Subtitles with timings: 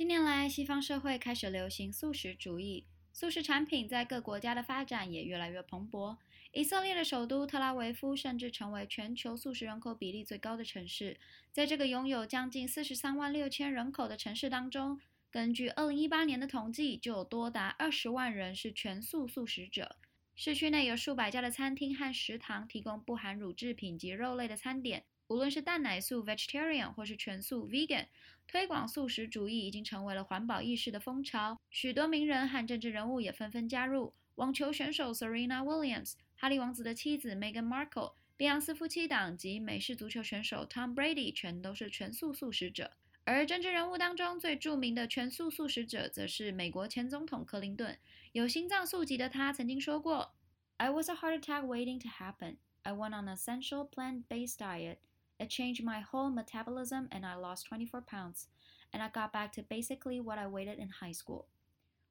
[0.00, 6.16] 近年来，西方社会开始流行素食主义，素食产品在各国家的发展也越来越蓬勃。
[6.52, 11.18] 以色列的首都特拉维夫甚至成为全球素食人口比例最高的城市。
[11.52, 14.98] 在这个拥有将近四十三万六千人口的城市当中，
[15.30, 19.96] 根据二零一八年的统计，就有多达二十万人是全素素食者。
[20.34, 25.04] 市区内有数百家的餐厅和食堂，提供不含乳制品及肉类的餐点。
[25.30, 28.06] 无论是蛋奶素 （vegetarian） 或是全素 （vegan），
[28.48, 31.56] 推广素食主义已经成为了环保意识的风潮。
[31.70, 34.12] 许多名人和政治人物也纷纷加入。
[34.34, 42.90] 网球选手 Serena Williams、哈利王子的妻子 Meghan Markle、碧昂斯夫妻档及美式足球选手 Tom Brady 全都是全素素食者。
[43.22, 47.96] 而政治人物当中最著名的全素素食者，则是美国前总统克林顿。
[48.32, 50.34] 有心脏素疾的他曾经说过
[50.78, 52.56] ：“I was a heart attack waiting to happen.
[52.82, 54.96] I went on an essential plant-based diet.”
[55.40, 58.44] I changed my whole metabolism, and I lost 24 pounds,
[58.92, 61.46] and I got back to basically what I weighed in high school.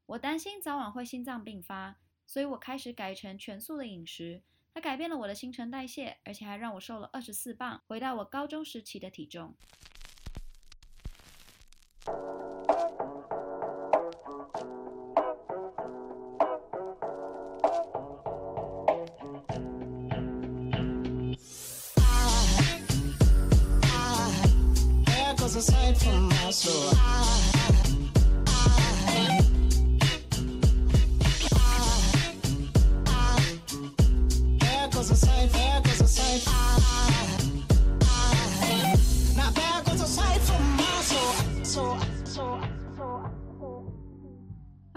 [0.07, 4.41] 我担心早晚会心脏病发，所以我开始改成全素的饮食。
[4.73, 9.54] 它改变了我的新陈代谢，而且还让我瘦了二十四磅，回到我高中时期的体重。
[25.51, 25.57] 欢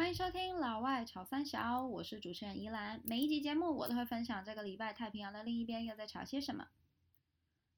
[0.06, 3.00] 迎收听老外吵三小，我是主持人宜兰。
[3.04, 6.66] 每一集节目我都会分享这个礼拜太平洋的另一边又在吵些什么。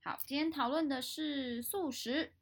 [0.03, 2.33] 好，今天讨论的是素食。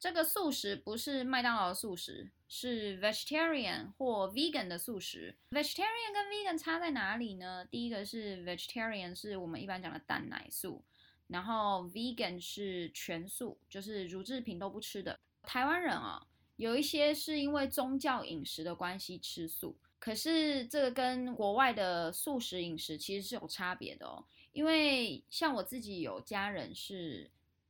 [0.00, 5.34] 这个素食不是麦当劳的素食，是 vegetarian 或 vegan 的素食。
[5.50, 7.64] vegetarian 跟 vegan 差在哪里呢？
[7.68, 10.84] 第一个是 vegetarian 是我们一般讲的蛋奶素，
[11.26, 15.18] 然后 vegan 是全素，就是乳制品都不吃的。
[15.42, 16.24] 台湾人啊、
[16.54, 24.24] 有一些是因为宗教饮食的关系吃素，可是这个跟国外的素食饮食其实是有差别的哦。
[24.52, 27.28] 因为像我自己有家人是。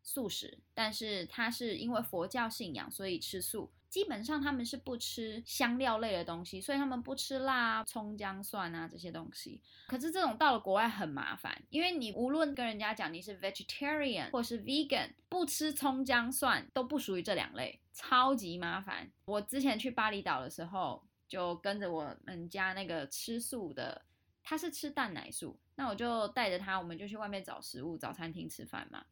[0.08, 3.70] 素食，但是他是因为佛教信仰，所以吃素。
[3.90, 9.62] 基本上他们是不吃香料类的东西，所以他们不吃辣、葱、姜、蒜啊这些东西。
[9.86, 19.10] 可是这种到了国外很麻烦，因为你无论跟人家讲你是 vegetarian 或是 vegan，不吃葱、姜、蒜都不属于这两类，超级麻烦。
[19.24, 24.02] 我之前去巴厘岛的时候，就跟着我们家那个吃素的，
[24.42, 29.06] 他是吃蛋奶素，那我就带着他，我们就去外面找食物，找餐厅吃饭嘛。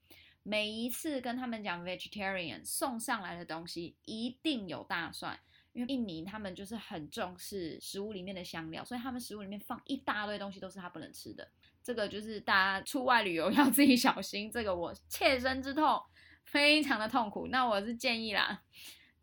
[0.48, 5.36] 每一次跟他们讲 vegetarian 送上来的东西一定有大蒜，
[5.72, 11.50] 因为印尼他们就是很重视食物里面的香料，所以他们食物里面放一大堆东西都是他不能吃的。
[11.82, 16.00] 这个就是大家出外旅游 要自己小心，这个我切身之痛，
[16.44, 17.48] 非常的痛苦。
[17.48, 18.62] 那我是建议啦，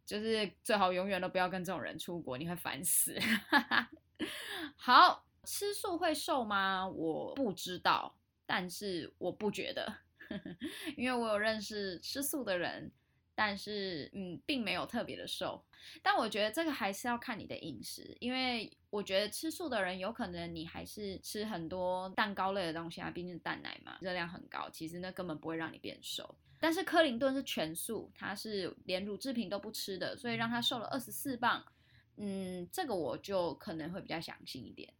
[0.06, 3.18] 就是最好永远都不要跟这种人出国，你会烦死。
[4.76, 6.86] 好，吃素会瘦吗？
[6.86, 8.14] 我不知道，
[8.46, 10.03] 但是我不觉得。
[10.98, 12.92] 因为我有认识吃素的人，
[13.36, 15.64] 但是嗯，并没有特别的瘦。
[16.02, 26.36] 但我觉得这个还是要看你的饮食，因为我觉得吃素的人有可能你还是吃很多蛋糕类的东西啊，毕竟蛋奶嘛，热量很高，其实那根本不会让你变瘦。
[26.60, 31.62] 但是克林顿是全素，他是连乳制品都不吃的，所以让他瘦了二十四磅。
[32.16, 34.94] 嗯，这个我就可能会比较相信一点。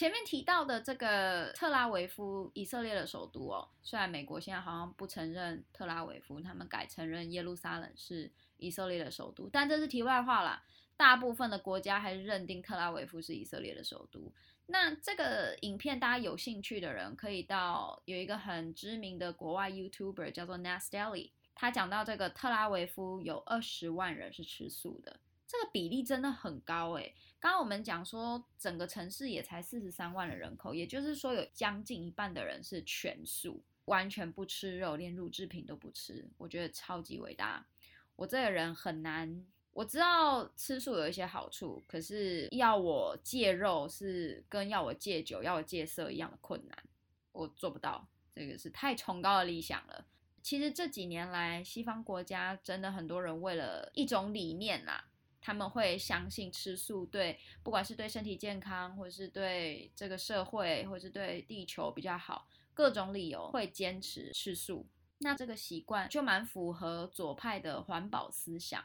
[0.00, 10.64] 前面提到的这个特拉维夫，以色列的首都哦，虽然美国现在好像不承认特拉维夫，他们改承认耶路撒冷是以色列的首都，但这是题外话啦。
[10.96, 14.32] 大部分的国家还是认定特拉维夫是以色列的首都。
[14.64, 25.20] 那这个影片大家有兴趣的人，可以到有一个很知名的国外 YouTuber 叫做 Nas Daily，他讲到这个特拉维夫有二十万人是吃素的。
[25.50, 36.24] 这个比例真的很高诶，刚刚我们讲说，整个城市也才四十三万的人口，也就是说有将近一半的人是全素，完全不吃肉，连乳制品都不吃。
[36.38, 37.66] 我觉得超级伟大。
[38.14, 46.78] 我这个人很难，我知道吃素有一些好处，可是要我戒肉是跟要我戒酒、要我戒色一样的困难，
[47.32, 48.06] 我做不到。
[48.36, 50.06] 这个是太崇高的理想了。
[50.42, 55.02] 其实这几年来，西方国家真的很多人为了一种理念呐。
[55.40, 64.86] 他们会相信吃素对，不管是对身体健康，或者是对这个社会，或者是对地球比较好，各种理由会坚持吃素。
[65.18, 68.84] 那这个习惯就蛮符合左派的环保思想。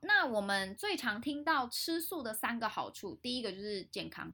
[0.00, 4.32] 那我们最常听到吃素的三个好处，第一个就是健康。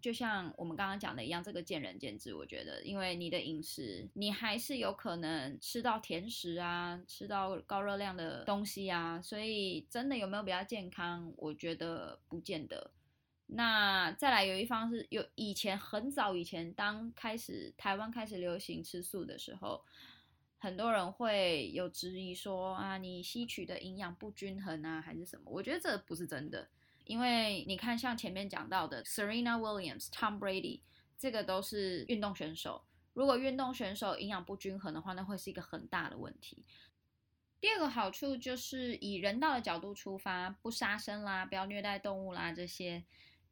[0.00, 2.32] 就像我们刚刚讲的一样，这个见仁见智。
[2.32, 11.32] 我觉得，因为你的饮食，你还是有可能吃到甜食啊，吃到高热量的东西啊，所以真的有没有比较健康？
[11.36, 12.92] 我觉得不见得。
[13.46, 19.82] 那再来有一方是有以前很早以前，当开始台湾开始流行吃素的时候，
[20.58, 25.50] 很多人会有质疑说啊，你吸取的营养不均衡啊，还是什么？
[25.50, 26.68] 我觉得这不是真的。
[27.08, 30.82] 因为你看，像前面讲到的 Serena Williams、Tom Brady，
[31.18, 32.84] 这个都是运动选手。
[33.14, 36.66] 如果运动选手营养不均衡的话，那会是一个很大的问题。
[37.60, 43.02] 第二个好处就是以人道的角度出发，不杀生啦，不要虐待动物啦，这些。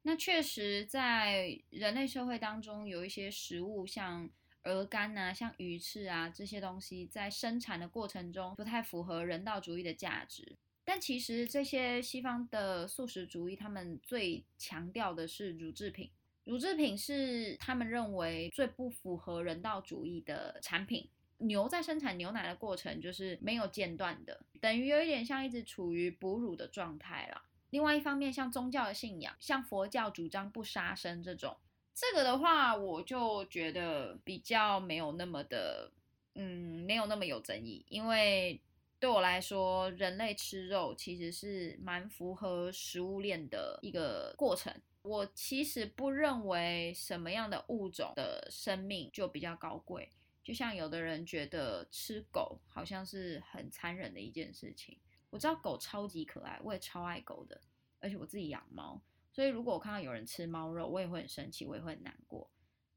[0.02, 4.28] 那确实在人类社会当中，有一些食物像
[4.64, 10.56] 鹅肝啊、像鱼翅啊这些东西，在生产的过程中不太符合人道主义的价值。
[10.86, 16.08] 但其实这些西方的素食主义，他们最强调的是乳制品。
[16.44, 21.08] 乳制品是他们认为最不符合人道主义的产品。
[21.38, 27.42] 牛在生产牛奶的过程就是没有间断的，等于有一点像一直处于哺乳的状态了。
[27.70, 31.56] 另外一方面，像宗教的信仰，像佛教主张不杀生这种，
[31.92, 35.90] 这个的话，我就觉得比较没有那么的，
[36.36, 38.60] 嗯，没有那么有争议，因为。
[38.98, 44.72] 对我来说，人类吃肉其实是蛮符合食物链的一个过程。
[45.02, 50.10] 我其实不认为什么样的物种的生命就比较高贵。
[50.42, 54.96] 就像有的人觉得吃狗好像是很残忍的一件事情。
[55.28, 57.60] 我知道狗超级可爱，我也超爱狗的，
[58.00, 59.00] 而且我自己养猫，
[59.32, 62.48] 所以如果我看到有人吃猫肉，我也会很生气，我也会很难过。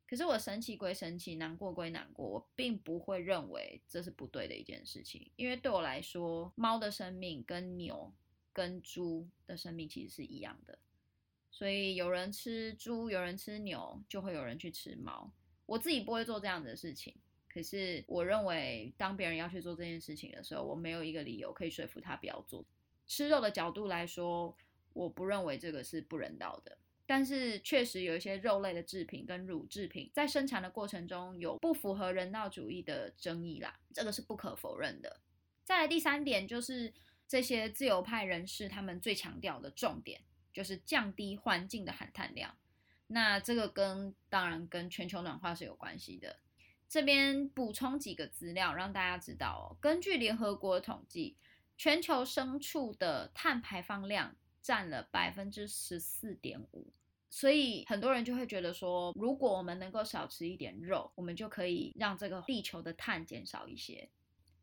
[0.10, 8.12] 可是我生气归生气，难过归难过，我并不会认为这是不对的一件事情，因为对我来说，猫的生命跟牛
[8.52, 10.80] 跟猪的生命其实是一样的，
[11.52, 15.32] 所以有人吃猪，有人吃牛，就会有人去吃猫。
[15.68, 17.16] 我自己不会做这样的事情，
[17.48, 22.66] 可是我认为，当别人要去做这件事情的时候，我没有一个理由可以说服他不要做。
[23.06, 24.58] 吃肉的角度来说，
[24.94, 26.76] 我不认为这个是不人道的。
[27.10, 35.20] 但是确实有一些肉类的制品跟乳制品在生产的过程中有不符合人道主义的争议啦，这个是不可否认的。
[35.64, 36.94] 再来第三点就是
[37.28, 40.22] 这些自由派人士他们最强调的重点
[40.54, 42.56] 就是降低环境的含碳量。
[43.08, 46.38] 那这个跟当然跟全球暖化是有关系的。
[46.88, 51.36] 这边补充几个资料让大家知道哦，根据联合国统计，
[51.76, 56.94] 全球牲畜的碳排放量占了百分之十四点五。
[57.30, 64.10] 所以很多人就会觉得说，如果我们能够少吃一点肉，我们就可以让这个地球的碳减少一些。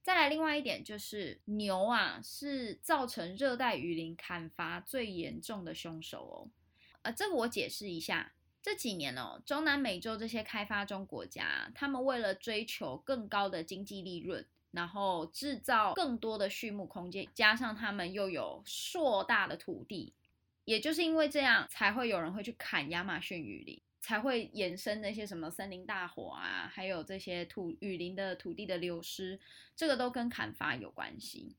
[0.02, 6.50] 再来，另外一点就是牛啊，是造成热带雨林砍伐最严重的凶手哦。
[7.02, 8.32] 呃，这个我解释一下，
[8.62, 20.14] 这几年哦，中南美洲这些开发中国家，他们为了追求更高的经济利润，然后制造更多的畜牧空间，加上他们又有硕大的土地。
[20.66, 29.38] 也就是因为这样，才会有人会去砍亚马逊雨林，才会衍生那些什么森林大火啊，还有这些土雨林的土地的流失，
[29.76, 31.56] 这个都跟砍伐有关系。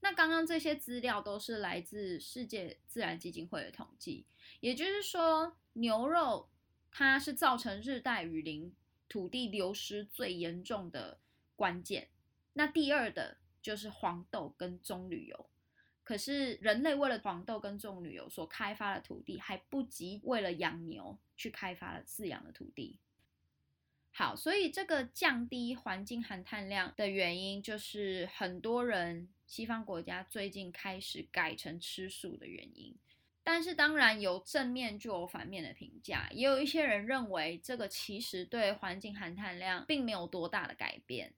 [0.00, 4.26] 那刚刚这些资料都是来自世界自然基金会的统计，
[4.60, 6.50] 也就是说，牛肉
[6.92, 8.70] 它是造成热带雨林
[9.08, 11.18] 土地流失最严重的
[11.56, 12.08] 关键。
[12.52, 15.48] 那第二的就是黄豆跟棕榈油。
[16.04, 22.98] 可是人类为了黄豆跟棕榈油所开发的土地，还不及为了养牛去开发了饲养的土地。
[24.12, 32.94] 好，所以这个降低环境含碳量的原因，就是很多人西方国家最近开始改成吃素的原因。
[33.42, 41.34] 但是当然有正面就有反面的评价，也有一些人认为这个其实对环境含碳量并没有多大的改变。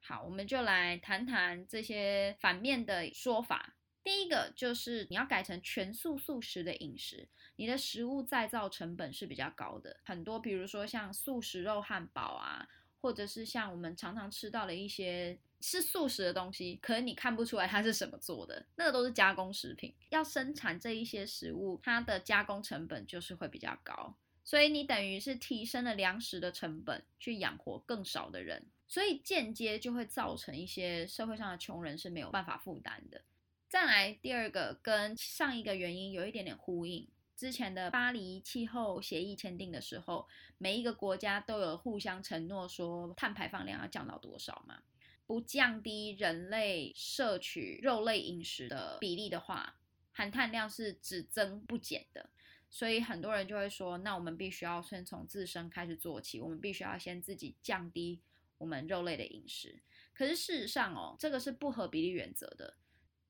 [0.00, 3.74] 好，我们就来谈谈这些反面的说法。
[4.04, 9.96] 第一个就是你要改成全素素食的饮食，你的食物再造成本是比较高的。
[10.04, 12.66] 很多，比如说像素食肉汉堡啊，
[13.00, 19.94] 或者是像我们常常吃到的一些是素食的东西，可能你看不出来它是什么做的，那个都是加工食品。
[20.08, 33.22] 要生产这一些食物，它的加工成本就是会比较高，所以你等于是提升了粮食的成本，去养活更少的人，所以间接就会造成一些社会上的穷人是没有办法负担的。
[33.72, 37.08] 再来第二个，跟上一个原因有一点点呼应。
[37.34, 44.82] 之前的巴黎气候协议签订的时候，每一个国家都有互相承诺说碳排放量要降到多少嘛。
[45.24, 49.76] 不降低人类摄取肉类饮食的比例的话，
[50.12, 52.28] 含碳量是只增不减的。
[52.68, 58.20] 所以很多人就会说，那我们必须要先从自身开始做起，我们必须要先自己降低
[58.58, 59.80] 我们肉类的饮食。
[60.12, 62.74] 可是事实上哦，这个是不合比例原则的。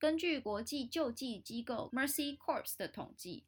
[0.03, 3.45] 根据国际救济机构 Mercy Corps 的统计，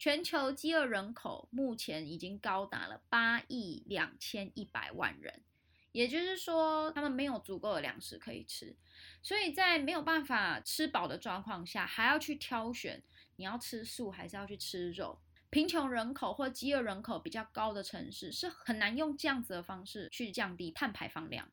[0.00, 5.44] 全球饥饿人口目前已经高达了八亿两千一百万人。
[5.92, 8.74] 也就是说，他们没有足够的粮食可以吃，
[9.22, 13.00] 所以在没有办法吃饱的状况下，还要去挑选
[13.36, 15.20] 你要吃素还是要去吃肉。
[15.50, 21.48] 贫穷人口或饥饿人口比较高的城市是很难用这样子的方式去降低碳排放量。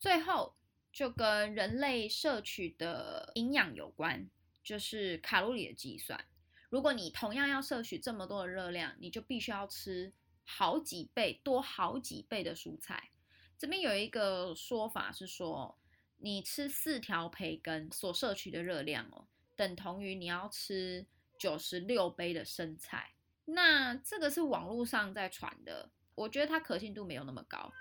[0.00, 0.56] 最后，
[0.92, 4.28] 就跟人类摄取的营养有关，
[4.62, 6.22] 就是卡路里的计算。
[6.68, 10.12] 如果你同样要摄取这么多的热量，你就必须要吃
[10.44, 13.10] 好几倍，多好几倍的蔬菜。
[13.58, 15.78] 这边有一个说法是说，
[16.18, 21.06] 你吃四条培根所摄取的热量哦，等同于你要吃
[21.38, 23.12] 九十六杯的生菜。
[23.44, 27.72] 那这个是网络上在传的，我觉得它可信度没有那么高。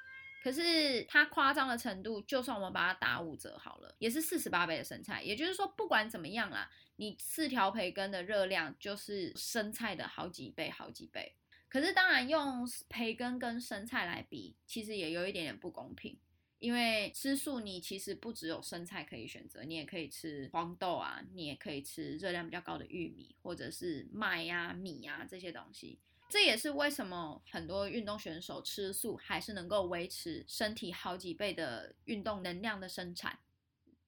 [0.41, 5.21] 可是它夸张的程度，就算我们把它打五折好了，也是四十八倍的生菜。
[5.21, 11.36] 也就是说，不管怎么样啦，你四条培根的热量就是生菜的好几倍，好几倍。
[11.69, 16.17] 可是，当然用培根跟生菜来比，其实也有一点点不公平。
[16.60, 26.00] 因为吃素，你其实不只有生菜可以选择，你也可以吃黄豆啊，你也可以吃热量比较高的玉米，或者是麦呀、米呀这些东西。
[26.31, 33.38] 这也是为什么很多运动选手吃素，还是能够维持身体好几倍的运动能量的生产。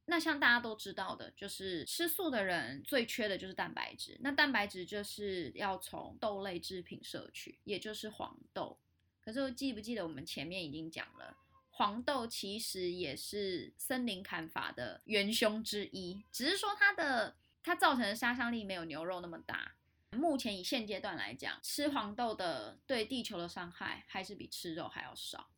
[0.06, 4.18] 那像大家都知道的，就是吃素的人最缺的就是蛋白质。
[4.22, 8.80] 那蛋白质就是要从豆类制品摄取，也就是黄豆。
[9.22, 11.38] 可是我记不记得我们前面已经讲了，
[11.70, 19.75] 黄豆其实也是森林砍伐的元凶之一，只是说它的它造成的杀伤力没有牛肉那么大。
[20.13, 25.50] 目前以现阶段来讲，吃黄豆的对地球的伤害还是比吃肉还要少。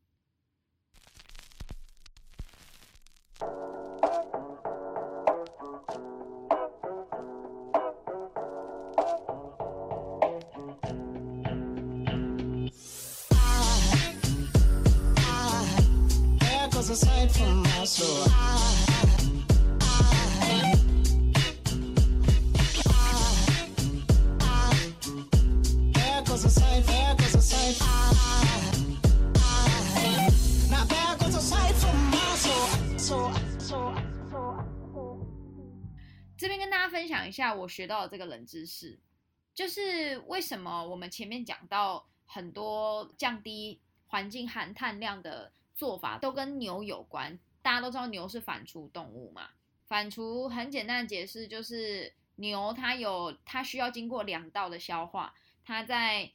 [36.38, 39.00] 这边跟大家分享一下我学到的这个冷知识，
[39.54, 47.40] 就是为什么我们前面讲到很多降低环境含碳量的做法都跟牛有关。
[47.62, 49.52] 大家都知道牛是反刍动物嘛，
[49.86, 55.34] 反刍很简单的解释就是牛它有它需要经过两道的消化，
[55.66, 56.32] 它在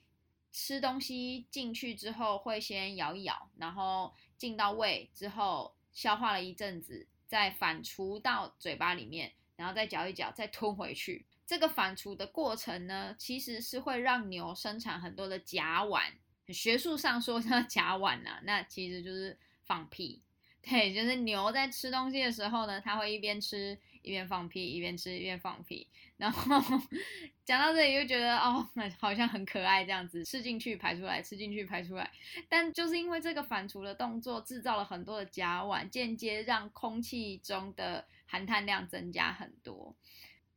[0.53, 9.33] 吃东西进去之后会先咬一咬，然后进到胃之后消化了一阵子，再反刍到嘴巴里面。
[9.57, 11.27] 然后再嚼一嚼，再吞回去。
[11.45, 16.01] 这个反刍的过程呢，其实是会让牛生产很多的甲烷。
[16.49, 20.23] 学术上说叫甲烷啊，那其实就是放屁。
[20.63, 25.87] 对，就是牛在吃东西的时候呢，它会一边吃一边放屁，一边吃一边放屁。
[26.19, 26.61] 然后
[27.47, 28.69] 讲到这里又觉得哦，
[29.01, 32.11] 好像很可爱这样子，吃进去排出来，吃进去排出来。
[32.47, 39.97] 但就是因为这个反刍的动作，制造了很多的甲烷，间接让空气中的含碳量增加很多，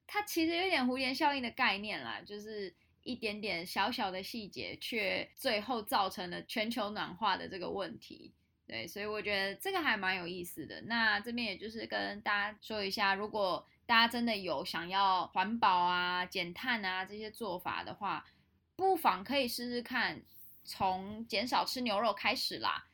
[0.06, 8.34] 它其实有点蝴蝶效应的概念啦，就是一点点小小的细节，却最后造成了全球暖化的这个问题。
[8.74, 10.82] 对，所以我觉得这个还蛮有意思的。
[10.88, 18.26] 那这边也就是跟大家说一下，如果大家真的有想要环保啊、减碳啊这些做法的话，
[18.76, 20.20] 不妨可以试试看，
[20.64, 22.88] 从减少吃牛肉开始啦。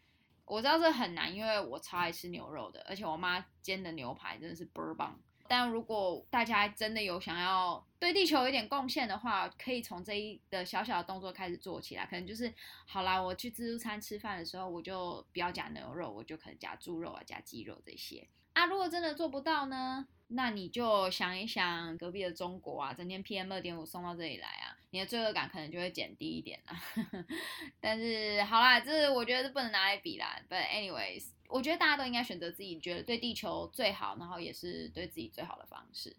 [0.44, 5.18] 我知道这很难，因为我超爱吃牛肉的，而且我妈煎的牛排真的是倍儿棒。
[5.50, 12.06] 但如果大家真的有想要对地球有一点贡献的话，可以从这一的小小的动作开始做起来。
[12.06, 12.54] 可能就是，
[12.86, 18.28] 好啦，我去自助餐吃饭的时候，我就不要加牛肉，我就可能加猪肉啊、加鸡肉这些。
[18.54, 20.08] 啊，如果真的做不到呢？
[20.28, 26.80] 那你就想一想，隔壁的中国啊，整天 PM 二点五送到这里来啊，你的罪恶感可能就会减低一点啦。
[27.80, 30.40] 但是好啦，这我觉得是不能拿来比啦。
[30.50, 36.16] But anyways，我觉得大家都应该选择自己觉得对地球最好，然后也是对自己最好的方式。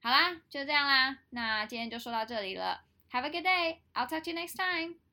[0.00, 2.84] 好啦，就这样啦，那今天就说到这里了。
[3.10, 3.78] Have a good day.
[3.94, 5.03] I'll talk to you next time.